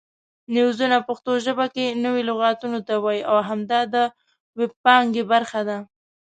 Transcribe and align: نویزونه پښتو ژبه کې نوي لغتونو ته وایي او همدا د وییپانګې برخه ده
نویزونه 0.55 0.97
پښتو 1.07 1.31
ژبه 1.45 1.65
کې 1.75 1.85
نوي 2.05 2.23
لغتونو 2.29 2.79
ته 2.87 2.93
وایي 3.03 3.21
او 3.29 3.37
همدا 3.49 3.79
د 3.93 3.95
وییپانګې 4.57 5.23
برخه 5.31 5.61
ده 5.67 5.77